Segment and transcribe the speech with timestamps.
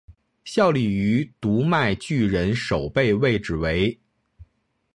[0.45, 3.99] 效力于读卖巨人守备位置为。